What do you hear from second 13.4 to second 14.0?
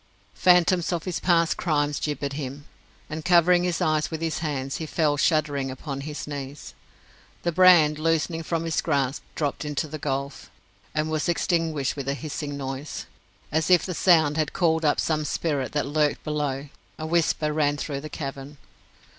As if the